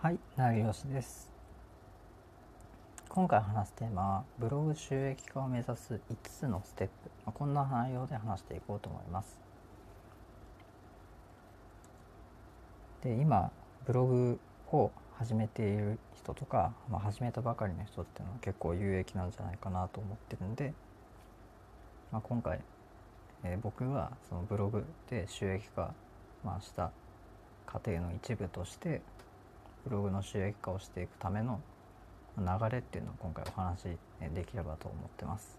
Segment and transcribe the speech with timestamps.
[0.00, 1.28] はい、成吉です。
[3.08, 6.92] 今回話すテーマはブログ収益化を目指す5つのステップ、
[7.26, 9.40] まあ、こんな内容で話していこうと思います。
[13.02, 13.50] で今
[13.86, 14.38] ブログ
[14.70, 20.74] を始めている人とか、まあ、始めたばかりの人っていうのは結構有益なんじゃないかなと思ってるんで、
[22.12, 22.60] まあ、今回、
[23.42, 25.92] えー、僕はそのブログで収益化、
[26.44, 26.92] まあ、した
[27.66, 29.02] 過程の一部として
[29.88, 31.60] ブログの収益化をしていくための
[32.38, 33.84] 流れっていうのを今回お話し
[34.34, 35.58] できればと思ってます。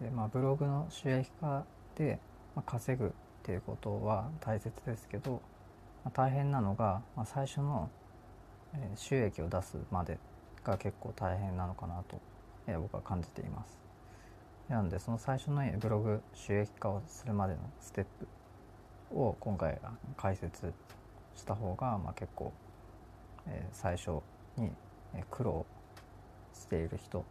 [0.00, 1.64] でまあブログの収益化
[1.96, 2.18] で、
[2.64, 3.10] 稼ぐっ
[3.42, 5.42] ていうことは大切ですけど、
[6.14, 7.90] 大変なのが、最初の、
[8.94, 10.18] 収益を出すまで
[10.62, 12.20] が結構大変なのかなと、
[12.80, 13.78] 僕は感じています。
[14.68, 18.28] なのでその最初のブログ収益化をするまでのステップ
[19.12, 19.78] を今回
[20.16, 20.72] 解説
[21.34, 22.52] した方が、まあ、結構、
[23.46, 24.20] えー、最初
[24.56, 24.70] に
[25.30, 25.64] 苦労
[26.52, 27.24] している人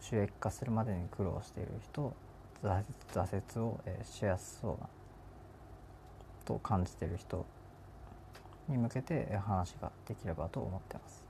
[0.00, 2.14] 収益化するまでに苦労している人
[2.62, 2.82] 挫
[3.22, 4.88] 折を、えー、しやすそうな
[6.44, 7.46] と感じている人
[8.68, 11.24] に向けて話ができればと思ってます。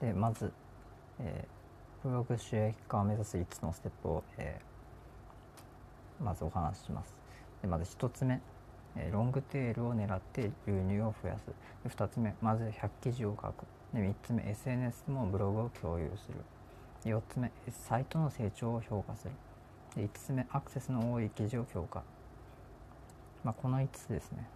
[0.00, 0.52] でまず、
[1.20, 7.25] えー、ブログ収益化を目指す5つのステップを、えー、まずお話しします。
[7.66, 8.40] でまず1つ目
[9.10, 11.46] ロングテールを狙って流入を増やす。
[11.82, 16.38] で2つ目まず100記事を書くで3つ目 SNS でもブログを共有する。
[17.04, 19.32] 4つ目サイトの成長を評価する。
[19.96, 22.02] で5つ目アクセスの多い記事を強化、
[23.44, 24.48] まあ、この5つですね。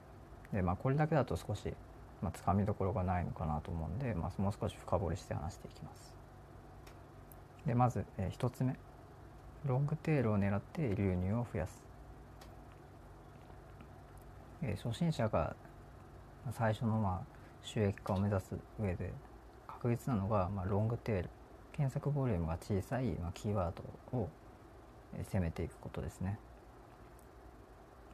[0.53, 1.75] で、まあ、これだけだと少し、
[2.23, 6.15] まあ、つかみどころがないのかなと思うんで、まあ、もう少し深掘りして話していきます。
[7.67, 8.77] でまず、え1つ目
[9.67, 11.90] ロングテールを狙って流入を増やす。
[14.63, 15.55] え、初心者が
[16.53, 19.13] 最初のまあ収益化を目指す上で
[19.67, 21.31] 確実なのが、まあ、ロングテール
[21.73, 23.73] 検索ボリュームが小さい、まあ、キーワー
[24.13, 24.29] ドを
[25.33, 26.39] 攻めていくことですね。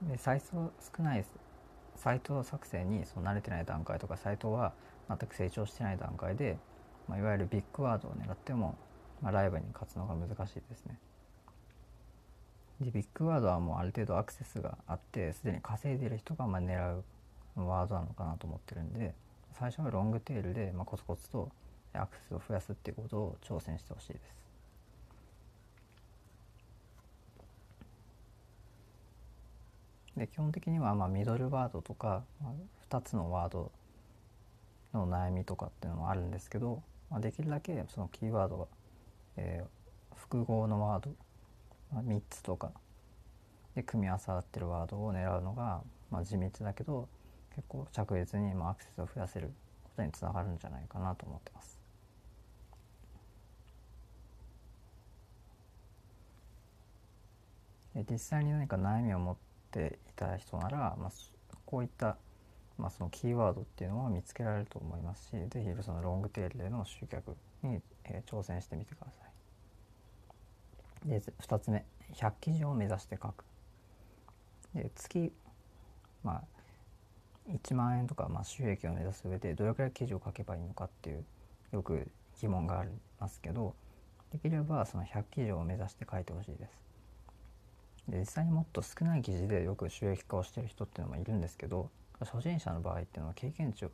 [0.03, 1.25] でサイト少ない
[1.97, 4.73] サイト作成にそう慣れてない段階とかサイトは
[5.09, 6.59] 全く成長してない段階で、
[7.09, 8.77] まあ、いわゆるビッグワードを狙っても、
[9.23, 10.99] まあ、ライブに勝つのが難しいですね。
[12.81, 17.05] でビッグワードはもうある程度アクセスがあってすでに稼いでる人がまあ狙う
[17.57, 19.15] ワードなのかなと思ってるんで
[19.59, 21.51] 最初はロングテールでまあコツコツと
[21.95, 24.37] アクセスを増やすっていうことを挑戦してほしいです。
[30.17, 32.25] で基本的にはまあミドルワードとか、
[32.91, 33.71] 2つのワード
[34.95, 38.67] の悩みとかっていうのもあるんですけど、まあ、できるだけそのキーワードが、
[39.37, 41.11] えー、複合のワード
[41.93, 42.73] まあ、3つとか
[43.75, 47.09] で組み合わさってるワードを狙うのが、まあ、地道だけど
[47.55, 49.51] 結構着実にまあアクセスを増やせる
[49.85, 51.77] ことにつながるんじゃないかなと思ってます。
[58.11, 59.37] 実際に何か悩みを持っ
[59.71, 61.11] ていた人なら、まあ、
[61.65, 62.19] こういった、
[62.77, 69.26] まあ、そのキーワードっていうのは見つけられると思いますし是非そのロングテールでの集客に、えー、挑戦してみてください。
[71.06, 71.84] で2つ目
[72.15, 73.44] 100記事を目指して書く
[74.75, 75.33] で月
[76.22, 76.43] まあ
[77.50, 81.25] 1万円とか、まあ、収益を目指す上でどれくらい記事を書けばいいのかっていう
[81.72, 82.09] よく
[82.41, 82.91] 疑問があり
[83.21, 83.75] ますけど
[84.33, 86.87] できればその100記事を目指して書いてほしいです。
[88.09, 91.91] で実際にもっと少ない記事でよく収益化をしてる人っていうのもいるんですけど
[92.21, 93.91] 初心者の場合っていうのは経験値を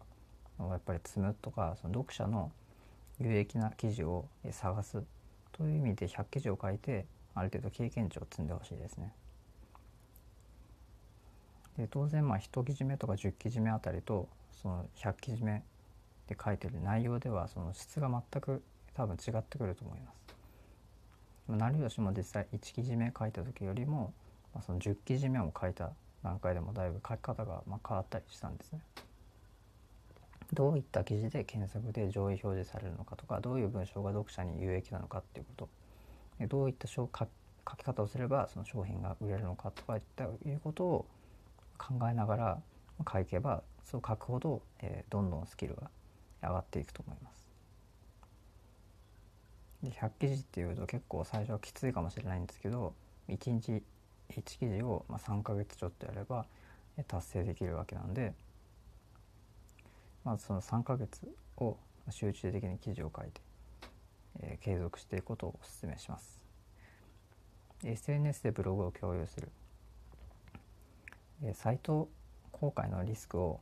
[0.58, 2.52] やっぱり積むとかその読者の
[3.18, 5.02] 有益な記事を探す
[5.52, 9.12] という意味で100記事を書いてある程度経験値を積んでほしいですね。
[11.76, 14.28] で当然まあ1記事目とか10記事目あたりと
[14.62, 15.62] その100記事目
[16.26, 18.62] で書いてる内容ではその質が全く
[18.94, 20.22] 多分違ってくると思います。
[21.48, 24.12] 成吉も実際1記事目書いた時よりも、
[24.54, 25.90] まあ、その10記事目を書いた
[26.22, 28.80] 段階でもだいぶ書き方がまあ変わったりしたんですね。
[30.52, 35.68] どういった記事で検索で上位表示されるのかとかどういう文章が読者に有益なのかっていうこ
[36.40, 41.06] とどういった書き方をすればその商品が売れるのかとかいったいうことを
[41.78, 42.62] 考えながら
[43.10, 45.90] 書けばそう書くほど、えー、どんどんスキルが
[46.42, 47.42] 上がっていくと思います。
[49.82, 52.94] で100記事っていうと結構最初はきついかもしれないんですけど
[53.28, 53.82] 1日
[54.30, 56.46] 1記事を3ヶ月ちょっとやれば
[57.08, 58.32] 達成できるわけなんで
[60.24, 61.26] まずその3ヶ月
[61.56, 61.76] を
[62.10, 63.40] 集中的に記事を書いて、
[64.40, 66.40] えー、継続していくことをお勧めします。
[67.84, 69.48] SNS でブログを共有する。
[71.42, 72.08] えー、サイト
[72.52, 73.60] 後悔のリスクを、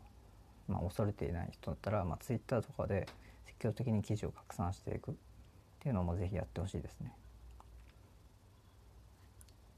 [0.68, 3.08] まあ、恐れていない人だったら、まあ、Twitter とかで
[3.46, 5.14] 積極的に記事を拡散していくっ
[5.80, 7.12] ていうのもぜひやってほしいですね。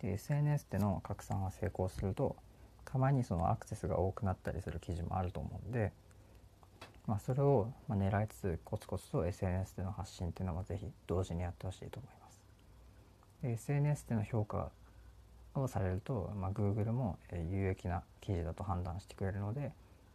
[0.01, 2.35] で SNS での拡散が成功すると
[2.85, 5.93] たまにそのアクセスが多くなったりする記事もあると思うんで、
[7.07, 12.41] まあ、それを狙いつつコツコツと SNS での発信っていうのはぜひ同時にやってほしいと思います。
[13.43, 14.71] SNS での評価
[15.55, 17.19] をされると、まあ、Google も
[17.51, 19.73] 有益な記事だと判断してくれるので、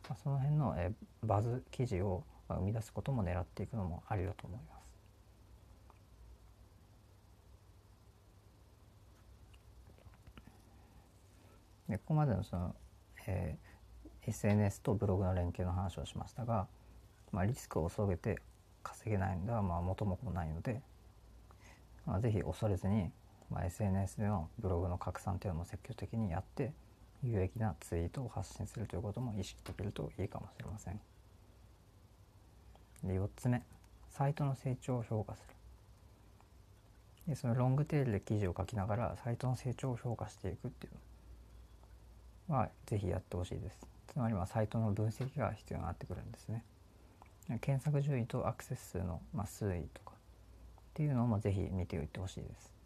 [0.08, 0.76] まあ、その辺の
[1.24, 4.78] バズ記事を生み出すことも狙っていくのもありだと思います。
[11.90, 12.76] でここまでのその、
[13.28, 13.77] えー、
[14.28, 16.68] SNS とブログの連携の話をしましたが、
[17.32, 18.40] まあ、リスクを恐れて
[18.84, 20.82] 稼げないのではまあ元も子もないので、
[22.06, 23.10] まあ、ぜひ恐れずに、
[23.50, 26.74] まあ、SNS でのブログの拡散というのも積極的にやって
[27.24, 31.00] 有益なツイートを発信するということも意識できるといいかもしれません。
[33.04, 33.64] で4つ目。
[34.10, 35.56] サイトの成長を評価する。
[37.28, 41.00] でそのロングテールで記事を書きながらサイトの成長を評価していくっていうの
[42.48, 43.88] はぜひやってほしいです。
[44.08, 46.64] つまりはサイトの分析が必要になってくるんですね。
[47.62, 50.14] 検索順位とアクセス数の、まあ、推移とかっ
[50.94, 52.78] ていうのもぜひ見ておいてほしいです。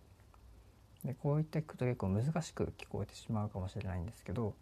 [1.03, 4.53] でこう言っていくと結構難しく聞こえてしまうかもしれないんですけど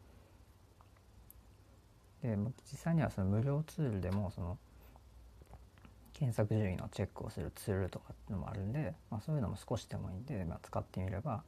[2.24, 2.38] で
[2.72, 4.58] 実際にはその無料ツールでもその
[6.14, 11.44] 検索順位のチェックをするツールとかってのもあるんで、まあ、そういうのも少しでもいいんで、まあ、使ってみれば、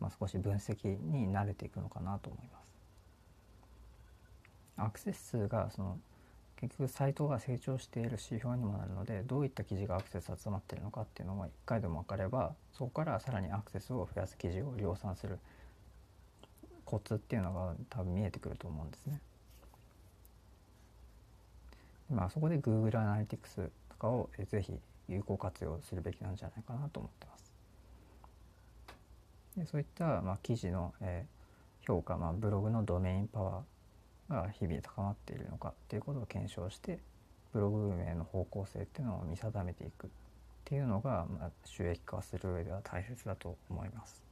[0.00, 2.77] まあ、少し分析に慣れていくのかなと思います。
[4.78, 5.98] アクセス数がその
[6.56, 15.38] 結局サイトが成長している指標にもなるのでどういった記事がアクセス集まっているのかっていうのも1回でも分かればそこからさらにアクセスを増やす記事を量産する
[16.84, 19.20] コツっていうのが多分見えてくると思うんですね。
[22.10, 24.72] まあそこで Google Analytics とかをぜひ
[25.08, 27.52] 有効活用するべきなんじゃないかなと思ってます。
[29.58, 33.62] でそういったまあ記事の、えー、評価、まあ、ブログのドメインパワー
[34.28, 36.98] が日々高まっているのかっていうことを検証して
[37.52, 40.10] ブログ運営の方向性っていうのを見定めていくっ
[40.64, 44.22] ていうのが、まあ、収益化する上では大切だと思います。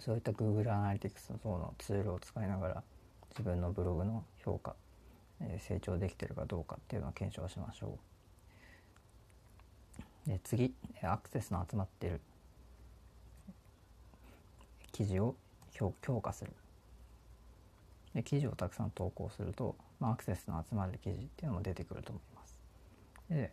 [0.00, 2.82] そういった Google Analytics のツールを使いながら
[3.30, 4.76] 自分のブログの評価、
[5.40, 7.98] え成長できてるかどうかっていうのを検証しましょ
[10.26, 10.28] う。
[10.28, 12.20] で次アクセスの集まっている
[14.92, 15.34] 記事を
[15.72, 16.52] 強化する
[18.14, 22.58] で記事をたくさん投稿すると、まあ、アクセスの集まる記事っていうのも出てくると思います。
[23.28, 23.52] で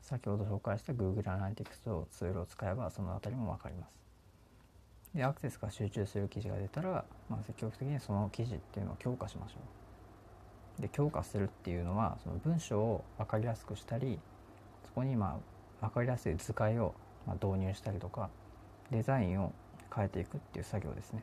[0.00, 3.98] 先ほど紹介した Google Analytics をツールを使えばその辺りも分かります。
[5.14, 9.56] でアクセスが集中する記事が出たら、まあ、積極的にその記事っていうのを強化しましょ
[10.78, 10.82] う。
[10.82, 14.18] で強化するっていうのはその文章を分かりやすくしたり
[14.84, 15.40] そこにま
[15.80, 16.94] あ分かりやすい図解を
[17.26, 18.30] ま導入したりとか
[18.90, 19.52] デザインを
[19.94, 21.22] 変えていくっていう作業ですね。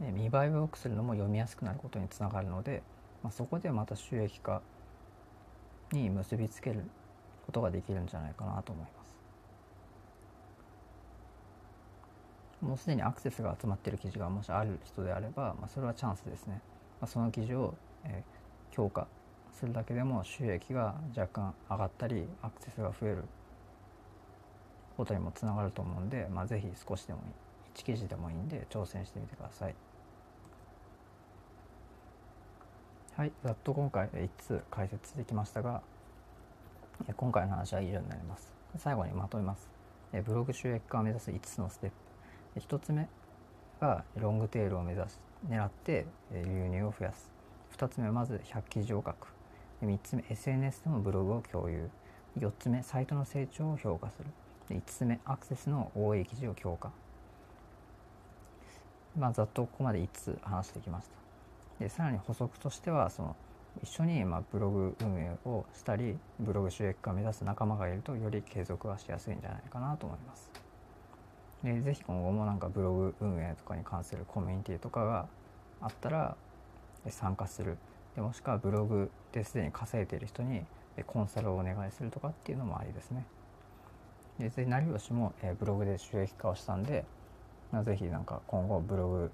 [0.00, 2.82] 見栄えを良くするのも読みやすくなることにつながるので、
[3.22, 4.62] まあ、そこでまた収益化
[5.92, 6.84] に結びつける
[7.46, 9.08] ことができるんじゃないかなと思います。
[12.60, 16.60] もうすでにアクセスが集まっている記事がもしある人であれば、まあ、それはチャンスですね。
[17.00, 19.06] まあ、その記事を、えー、強化
[19.52, 23.24] するだけでも収益が若干上がったりアクセスが増える
[24.96, 29.87] ことにもつながると思うんで、まあ、ぜひ少しでもいい1記事でもいいんで挑戦してみてください。
[33.18, 35.82] はい、ざっと今回5つ解説できましたが、
[37.16, 38.54] 今回の話は以上になります。
[38.76, 39.68] 最後にまとめます。
[40.24, 41.90] ブログ収益化を目指す5つのステッ
[42.54, 42.60] プ。
[42.60, 43.08] 1つ目
[43.80, 45.20] がロングテールを目指す、
[45.50, 47.28] 狙って流入を増やす。
[47.76, 49.34] 2つ目まず100記事を書く。
[49.82, 51.90] 3つ目 SNS でもブログを共有。
[52.38, 54.26] 4つ目サイトの成長を評価する。
[54.76, 56.92] 5つ目アクセスの多い記事を強化。
[59.18, 61.27] まあ、ざっとここまで5つ話してきました。
[61.78, 63.36] でさらに補足としてはその
[63.82, 70.50] 一緒にまブログ運営をしたりブログ収益化を目指す仲間がいるとより継続はしやすいんじゃないかなと思います。
[71.62, 75.26] でぜひ今後もなんかブログ運営とかに関するコミュニティとかが
[75.80, 76.36] あったら
[77.08, 77.78] 参加する
[78.14, 80.62] でもしくはブログですでに稼いでいる人に
[81.06, 83.24] コンサルをお願いするとかっていうのもありですね。
[84.38, 87.04] で成吉もブログで収益化をしたんで、
[87.72, 89.30] まあ、ぜひなんか今後ブログ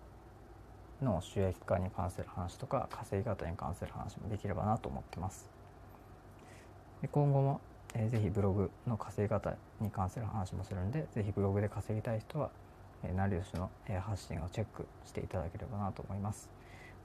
[1.04, 5.48] の収益化に関する話とか稼ぎ方に関する話もできればなと思ってます。
[7.02, 7.60] で今後も、
[7.94, 12.50] えー、ぜひブログの稼ぎ方に関する話もするんでぜひブログで稼ぎたい人は、
[13.02, 16.48] えー、成吉の、えー、発信をチェックしていただければなと思います。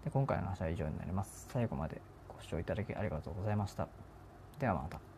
[0.03, 1.48] で今回の話は以上になります。
[1.51, 3.88] 最後までご視聴いただきありがとうございました。
[4.60, 5.08] ではまた。